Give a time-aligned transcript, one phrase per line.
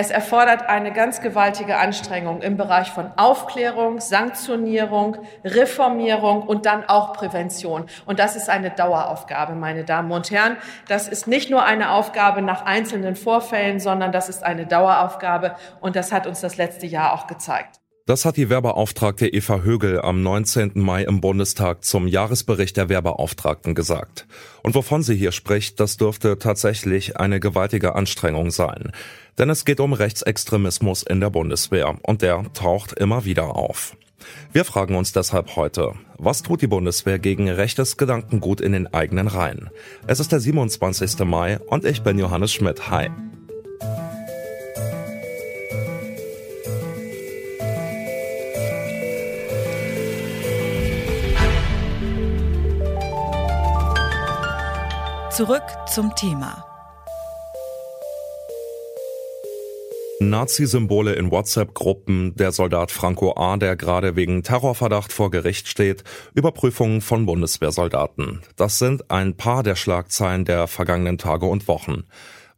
[0.00, 7.14] Es erfordert eine ganz gewaltige Anstrengung im Bereich von Aufklärung, Sanktionierung, Reformierung und dann auch
[7.14, 7.86] Prävention.
[8.06, 10.56] Und das ist eine Daueraufgabe, meine Damen und Herren.
[10.86, 15.56] Das ist nicht nur eine Aufgabe nach einzelnen Vorfällen, sondern das ist eine Daueraufgabe.
[15.80, 17.77] Und das hat uns das letzte Jahr auch gezeigt.
[18.08, 20.72] Das hat die Werbeauftragte Eva Högel am 19.
[20.76, 24.26] Mai im Bundestag zum Jahresbericht der Werbeauftragten gesagt.
[24.62, 28.92] Und wovon sie hier spricht, das dürfte tatsächlich eine gewaltige Anstrengung sein.
[29.36, 33.94] Denn es geht um Rechtsextremismus in der Bundeswehr und der taucht immer wieder auf.
[34.54, 39.28] Wir fragen uns deshalb heute, was tut die Bundeswehr gegen rechtes Gedankengut in den eigenen
[39.28, 39.68] Reihen?
[40.06, 41.26] Es ist der 27.
[41.26, 42.88] Mai und ich bin Johannes Schmidt.
[42.88, 43.10] Hi.
[55.38, 56.64] Zurück zum Thema.
[60.18, 66.02] Nazi-Symbole in WhatsApp-Gruppen, der Soldat Franco A., der gerade wegen Terrorverdacht vor Gericht steht,
[66.34, 68.42] Überprüfungen von Bundeswehrsoldaten.
[68.56, 72.02] Das sind ein paar der Schlagzeilen der vergangenen Tage und Wochen.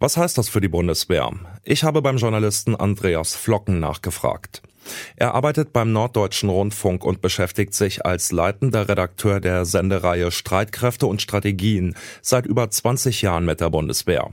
[0.03, 1.31] Was heißt das für die Bundeswehr?
[1.63, 4.63] Ich habe beim Journalisten Andreas Flocken nachgefragt.
[5.17, 11.21] Er arbeitet beim Norddeutschen Rundfunk und beschäftigt sich als leitender Redakteur der Sendereihe Streitkräfte und
[11.21, 14.31] Strategien seit über 20 Jahren mit der Bundeswehr.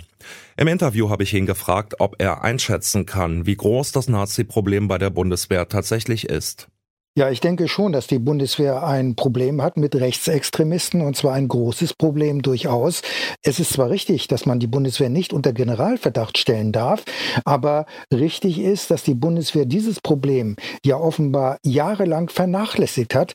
[0.55, 4.97] Im Interview habe ich ihn gefragt, ob er einschätzen kann, wie groß das Nazi-Problem bei
[4.97, 6.69] der Bundeswehr tatsächlich ist.
[7.17, 11.47] Ja, ich denke schon, dass die Bundeswehr ein Problem hat mit Rechtsextremisten und zwar ein
[11.47, 13.01] großes Problem durchaus.
[13.41, 17.03] Es ist zwar richtig, dass man die Bundeswehr nicht unter Generalverdacht stellen darf,
[17.43, 23.33] aber richtig ist, dass die Bundeswehr dieses Problem ja offenbar jahrelang vernachlässigt hat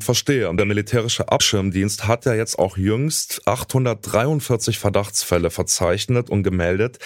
[0.00, 0.48] verstehe.
[0.48, 6.98] Und der militärische Abschirmdienst hat ja jetzt auch jüngst 843 Verdachtsfälle verzeichnet und gemeldet.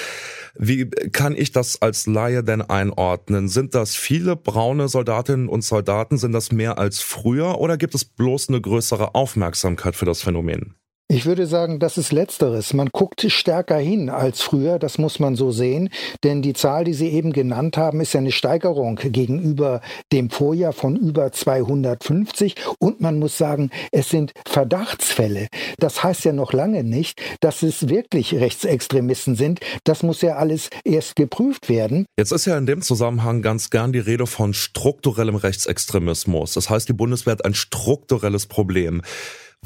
[0.54, 3.48] Wie kann ich das als Laie denn einordnen?
[3.48, 6.18] Sind das viele braune Soldatinnen und Soldaten?
[6.18, 10.76] Sind das mehr als früher oder gibt es bloß eine größere Aufmerksamkeit für das Phänomen?
[11.08, 12.74] Ich würde sagen, das ist letzteres.
[12.74, 15.88] Man guckt stärker hin als früher, das muss man so sehen,
[16.24, 20.72] denn die Zahl, die Sie eben genannt haben, ist ja eine Steigerung gegenüber dem Vorjahr
[20.72, 25.46] von über 250 und man muss sagen, es sind Verdachtsfälle.
[25.78, 29.60] Das heißt ja noch lange nicht, dass es wirklich Rechtsextremisten sind.
[29.84, 32.06] Das muss ja alles erst geprüft werden.
[32.18, 36.54] Jetzt ist ja in dem Zusammenhang ganz gern die Rede von strukturellem Rechtsextremismus.
[36.54, 39.02] Das heißt, die Bundeswehr hat ein strukturelles Problem.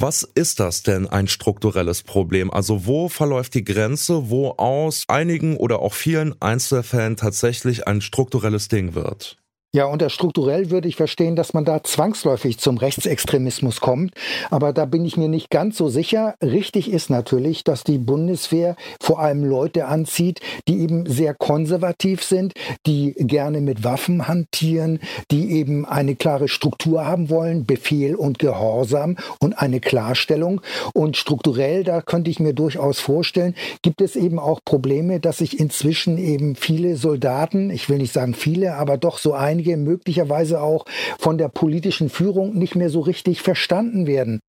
[0.03, 2.51] Was ist das denn ein strukturelles Problem?
[2.51, 8.69] Also wo verläuft die Grenze, wo aus einigen oder auch vielen Einzelfällen tatsächlich ein strukturelles
[8.69, 9.37] Ding wird?
[9.73, 14.15] Ja, unter strukturell würde ich verstehen, dass man da zwangsläufig zum Rechtsextremismus kommt.
[14.51, 16.35] Aber da bin ich mir nicht ganz so sicher.
[16.43, 22.55] Richtig ist natürlich, dass die Bundeswehr vor allem Leute anzieht, die eben sehr konservativ sind,
[22.85, 24.99] die gerne mit Waffen hantieren,
[25.31, 30.63] die eben eine klare Struktur haben wollen, Befehl und Gehorsam und eine Klarstellung.
[30.95, 35.61] Und strukturell, da könnte ich mir durchaus vorstellen, gibt es eben auch Probleme, dass sich
[35.61, 40.61] inzwischen eben viele Soldaten, ich will nicht sagen viele, aber doch so einige, einige möglicherweise
[40.61, 40.87] auch
[41.19, 44.41] von der politischen Führung nicht mehr so richtig verstanden werden.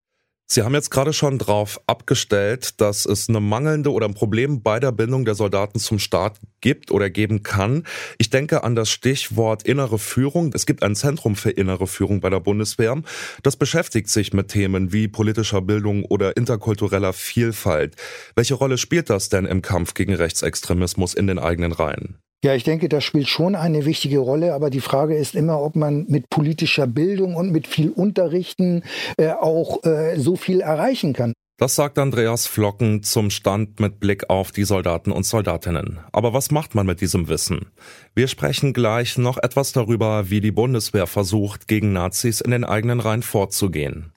[0.48, 4.82] Sie haben jetzt gerade schon darauf abgestellt, dass es eine mangelnde oder ein Problem bei
[4.82, 7.86] der Bindung der Soldaten zum Staat gibt oder geben kann.
[8.18, 10.52] Ich denke an das Stichwort innere Führung.
[10.54, 13.02] Es gibt ein Zentrum für innere Führung bei der Bundeswehr.
[13.44, 17.96] Das beschäftigt sich mit Themen wie politischer Bildung oder interkultureller Vielfalt.
[18.36, 22.18] Welche Rolle spielt das denn im Kampf gegen Rechtsextremismus in den eigenen Reihen?
[22.44, 25.76] Ja, ich denke, das spielt schon eine wichtige Rolle, aber die Frage ist immer, ob
[25.76, 28.82] man mit politischer Bildung und mit viel Unterrichten
[29.18, 31.34] äh, auch äh, so viel erreichen kann.
[31.58, 36.00] Das sagt Andreas Flocken zum Stand mit Blick auf die Soldaten und Soldatinnen.
[36.12, 37.68] Aber was macht man mit diesem Wissen?
[38.16, 43.00] Wir sprechen gleich noch etwas darüber, wie die Bundeswehr versucht, gegen Nazis in den eigenen
[43.00, 44.12] Reihen vorzugehen.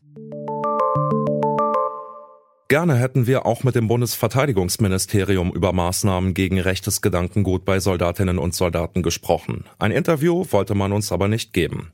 [2.69, 8.55] Gerne hätten wir auch mit dem Bundesverteidigungsministerium über Maßnahmen gegen rechtes Gedankengut bei Soldatinnen und
[8.55, 9.65] Soldaten gesprochen.
[9.79, 11.93] Ein Interview wollte man uns aber nicht geben.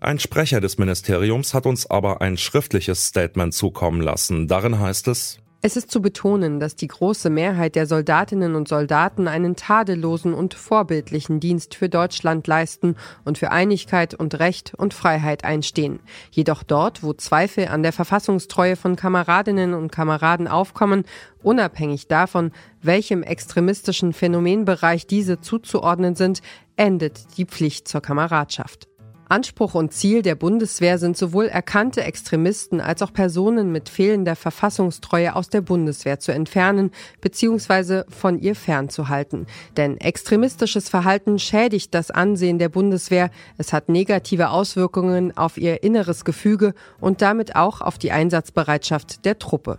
[0.00, 4.48] Ein Sprecher des Ministeriums hat uns aber ein schriftliches Statement zukommen lassen.
[4.48, 9.28] Darin heißt es, es ist zu betonen, dass die große Mehrheit der Soldatinnen und Soldaten
[9.28, 12.96] einen tadellosen und vorbildlichen Dienst für Deutschland leisten
[13.26, 16.00] und für Einigkeit und Recht und Freiheit einstehen.
[16.30, 21.04] Jedoch dort, wo Zweifel an der Verfassungstreue von Kameradinnen und Kameraden aufkommen,
[21.42, 26.40] unabhängig davon, welchem extremistischen Phänomenbereich diese zuzuordnen sind,
[26.76, 28.89] endet die Pflicht zur Kameradschaft.
[29.30, 35.36] Anspruch und Ziel der Bundeswehr sind sowohl erkannte Extremisten als auch Personen mit fehlender Verfassungstreue
[35.36, 36.90] aus der Bundeswehr zu entfernen
[37.20, 38.02] bzw.
[38.08, 39.46] von ihr fernzuhalten.
[39.76, 46.24] Denn extremistisches Verhalten schädigt das Ansehen der Bundeswehr, es hat negative Auswirkungen auf ihr inneres
[46.24, 49.78] Gefüge und damit auch auf die Einsatzbereitschaft der Truppe.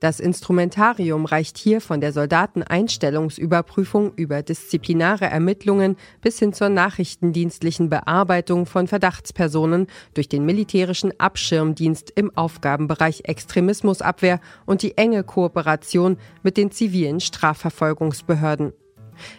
[0.00, 8.66] Das Instrumentarium reicht hier von der Soldateneinstellungsüberprüfung über disziplinare Ermittlungen bis hin zur nachrichtendienstlichen Bearbeitung
[8.66, 16.70] von Verdachtspersonen durch den militärischen Abschirmdienst im Aufgabenbereich Extremismusabwehr und die enge Kooperation mit den
[16.70, 18.74] zivilen Strafverfolgungsbehörden.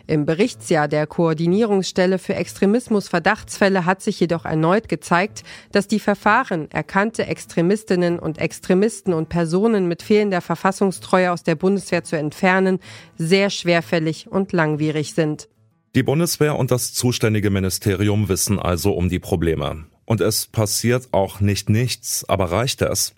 [0.07, 7.25] Im Berichtsjahr der Koordinierungsstelle für Extremismus-Verdachtsfälle hat sich jedoch erneut gezeigt, dass die Verfahren, erkannte
[7.25, 12.79] Extremistinnen und Extremisten und Personen mit fehlender Verfassungstreue aus der Bundeswehr zu entfernen,
[13.17, 15.49] sehr schwerfällig und langwierig sind.
[15.95, 19.85] Die Bundeswehr und das zuständige Ministerium wissen also um die Probleme.
[20.07, 23.13] Und es passiert auch nicht nichts, aber reicht es?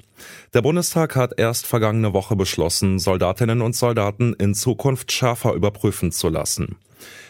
[0.56, 6.30] Der Bundestag hat erst vergangene Woche beschlossen, Soldatinnen und Soldaten in Zukunft schärfer überprüfen zu
[6.30, 6.78] lassen.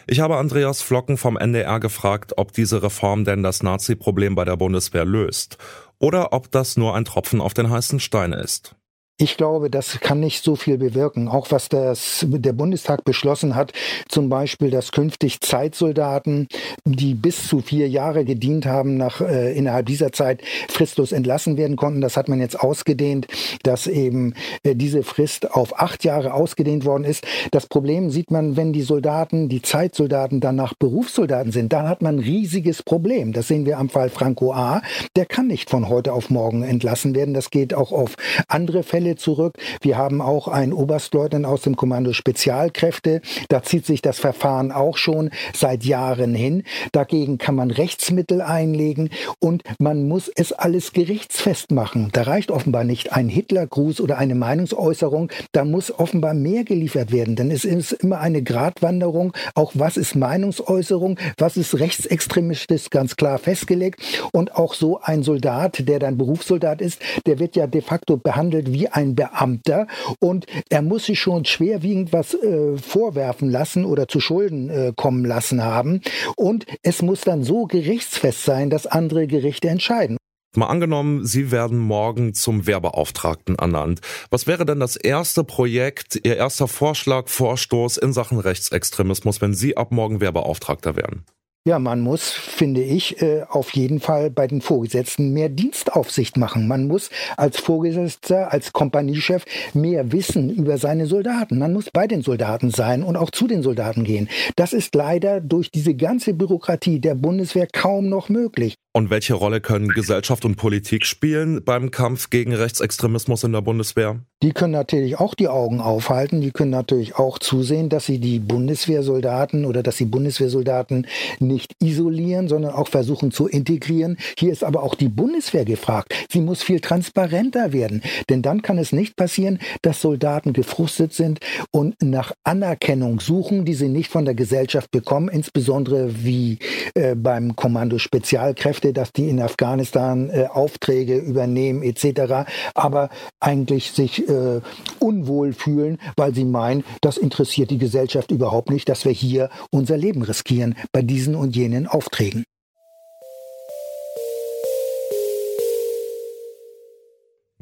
[0.06, 4.56] Ich habe Andreas Flocken vom NDR gefragt, ob diese Reform denn das Nazi-Problem bei der
[4.56, 5.58] Bundeswehr löst
[5.98, 8.74] oder ob das nur ein Tropfen auf den heißen Stein ist.
[9.22, 11.28] Ich glaube, das kann nicht so viel bewirken.
[11.28, 13.72] Auch was das, der Bundestag beschlossen hat,
[14.08, 16.48] zum Beispiel, dass künftig Zeitsoldaten,
[16.86, 20.40] die bis zu vier Jahre gedient haben, nach, äh, innerhalb dieser Zeit
[20.70, 22.00] fristlos entlassen werden konnten.
[22.00, 23.26] Das hat man jetzt ausgedehnt,
[23.62, 24.32] dass eben
[24.62, 27.26] äh, diese Frist auf acht Jahre ausgedehnt worden ist.
[27.50, 32.16] Das Problem sieht man, wenn die Soldaten, die Zeitsoldaten danach Berufssoldaten sind, dann hat man
[32.16, 33.34] ein riesiges Problem.
[33.34, 34.80] Das sehen wir am Fall Franco A.
[35.14, 37.34] Der kann nicht von heute auf morgen entlassen werden.
[37.34, 38.16] Das geht auch auf
[38.48, 39.54] andere Fälle Fälle zurück.
[39.80, 43.20] Wir haben auch einen Oberstleutnant aus dem Kommando Spezialkräfte.
[43.48, 46.62] Da zieht sich das Verfahren auch schon seit Jahren hin.
[46.92, 52.10] Dagegen kann man Rechtsmittel einlegen und man muss es alles gerichtsfest machen.
[52.12, 55.30] Da reicht offenbar nicht ein Hitlergruß oder eine Meinungsäußerung.
[55.52, 59.32] Da muss offenbar mehr geliefert werden, denn es ist immer eine Gratwanderung.
[59.54, 64.00] Auch was ist Meinungsäußerung, was ist rechtsextremistisch, ganz klar festgelegt.
[64.32, 68.72] Und auch so ein Soldat, der dann Berufssoldat ist, der wird ja de facto behandelt
[68.72, 69.86] wie ein ein Beamter
[70.20, 75.24] und er muss sich schon schwerwiegend was äh, vorwerfen lassen oder zu Schulden äh, kommen
[75.24, 76.00] lassen haben.
[76.36, 80.16] Und es muss dann so gerichtsfest sein, dass andere Gerichte entscheiden.
[80.56, 84.00] Mal angenommen, Sie werden morgen zum Wehrbeauftragten ernannt.
[84.30, 89.76] Was wäre denn das erste Projekt, Ihr erster Vorschlag, Vorstoß in Sachen Rechtsextremismus, wenn Sie
[89.76, 91.24] ab morgen Wehrbeauftragter wären?
[91.66, 96.66] Ja, man muss, finde ich, äh, auf jeden Fall bei den Vorgesetzten mehr Dienstaufsicht machen.
[96.66, 101.58] Man muss als Vorgesetzter, als Kompaniechef mehr wissen über seine Soldaten.
[101.58, 104.30] Man muss bei den Soldaten sein und auch zu den Soldaten gehen.
[104.56, 108.76] Das ist leider durch diese ganze Bürokratie der Bundeswehr kaum noch möglich.
[108.92, 114.18] Und welche Rolle können Gesellschaft und Politik spielen beim Kampf gegen Rechtsextremismus in der Bundeswehr?
[114.42, 116.40] Die können natürlich auch die Augen aufhalten.
[116.40, 121.06] Die können natürlich auch zusehen, dass sie die Bundeswehrsoldaten oder dass die Bundeswehrsoldaten
[121.38, 124.16] nicht isolieren, sondern auch versuchen zu integrieren.
[124.36, 126.12] Hier ist aber auch die Bundeswehr gefragt.
[126.28, 128.02] Sie muss viel transparenter werden.
[128.28, 131.38] Denn dann kann es nicht passieren, dass Soldaten gefrustet sind
[131.70, 136.58] und nach Anerkennung suchen, die sie nicht von der Gesellschaft bekommen, insbesondere wie
[136.94, 143.92] äh, beim Kommando Spezialkräfte Kräfte, dass die in Afghanistan äh, Aufträge übernehmen etc., aber eigentlich
[143.92, 144.60] sich äh,
[144.98, 149.96] unwohl fühlen, weil sie meinen, das interessiert die Gesellschaft überhaupt nicht, dass wir hier unser
[149.96, 152.44] Leben riskieren bei diesen und jenen Aufträgen.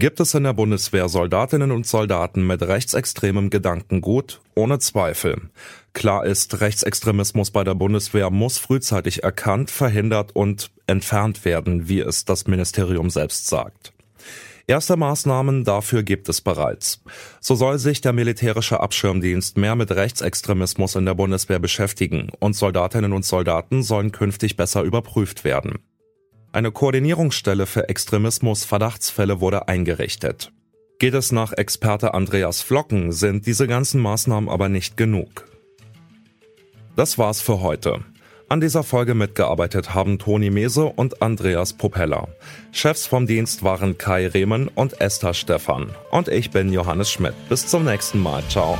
[0.00, 4.40] Gibt es in der Bundeswehr Soldatinnen und Soldaten mit rechtsextremem Gedankengut?
[4.54, 5.50] Ohne Zweifel.
[5.92, 12.24] Klar ist, Rechtsextremismus bei der Bundeswehr muss frühzeitig erkannt, verhindert und entfernt werden, wie es
[12.24, 13.92] das Ministerium selbst sagt.
[14.68, 17.02] Erste Maßnahmen dafür gibt es bereits.
[17.40, 23.12] So soll sich der militärische Abschirmdienst mehr mit Rechtsextremismus in der Bundeswehr beschäftigen und Soldatinnen
[23.12, 25.80] und Soldaten sollen künftig besser überprüft werden.
[26.50, 30.50] Eine Koordinierungsstelle für Extremismus-Verdachtsfälle wurde eingerichtet.
[30.98, 35.46] Geht es nach Experte Andreas Flocken, sind diese ganzen Maßnahmen aber nicht genug.
[36.96, 38.00] Das war's für heute.
[38.48, 42.28] An dieser Folge mitgearbeitet haben Toni Mese und Andreas Propeller.
[42.72, 45.90] Chefs vom Dienst waren Kai Rehmen und Esther Stephan.
[46.10, 47.34] Und ich bin Johannes Schmidt.
[47.50, 48.42] Bis zum nächsten Mal.
[48.48, 48.78] Ciao.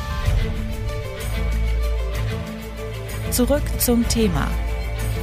[3.29, 4.49] Zurück zum Thema